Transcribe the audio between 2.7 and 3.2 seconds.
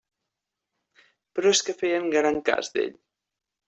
d'ell?